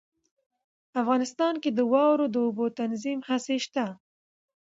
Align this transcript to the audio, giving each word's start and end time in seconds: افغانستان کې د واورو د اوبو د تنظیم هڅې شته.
افغانستان 1.01 1.53
کې 1.63 1.69
د 1.73 1.79
واورو 1.91 2.25
د 2.33 2.35
اوبو 2.45 2.65
د 2.69 2.73
تنظیم 2.81 3.19
هڅې 3.29 3.57
شته. 3.65 3.85